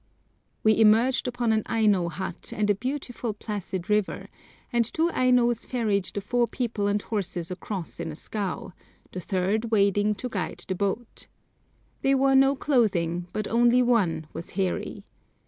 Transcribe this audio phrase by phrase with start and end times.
[0.63, 4.29] We emerged upon an Aino hut and a beautiful placid river,
[4.73, 8.73] and two Ainos ferried the four people and horses across in a scow,
[9.11, 11.27] the third wading to guide the boat.
[12.01, 15.05] They wore no clothing, but only one was hairy.